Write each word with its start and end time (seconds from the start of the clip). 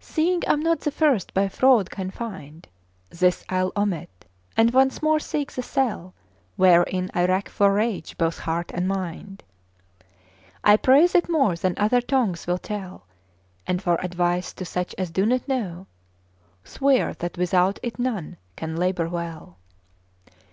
Seeing 0.00 0.42
I'm 0.48 0.58
not 0.60 0.80
the 0.80 0.90
first 0.90 1.32
by 1.32 1.46
fraud 1.46 1.88
confined, 1.88 2.66
This 3.10 3.44
I'll 3.48 3.70
omit; 3.76 4.24
and 4.56 4.72
once 4.72 5.00
more 5.02 5.20
seek 5.20 5.52
the 5.52 5.62
cell 5.62 6.14
Wherein 6.56 7.12
I 7.14 7.26
rack 7.26 7.48
for 7.48 7.72
rage 7.72 8.18
both 8.18 8.40
heart 8.40 8.72
and 8.74 8.88
mind. 8.88 9.44
I 10.64 10.76
praise 10.78 11.14
it 11.14 11.28
more 11.28 11.54
than 11.54 11.74
other 11.76 12.00
tongues 12.00 12.48
will 12.48 12.58
tell; 12.58 13.06
And, 13.68 13.80
for 13.80 14.00
advice 14.00 14.52
to 14.54 14.64
such 14.64 14.96
as 14.98 15.10
do 15.12 15.24
not 15.24 15.46
know, 15.46 15.86
Swear 16.64 17.14
that 17.14 17.38
without 17.38 17.78
it 17.80 18.00
none 18.00 18.36
can 18.56 18.74
labour 18.74 19.08
well. 19.08 19.58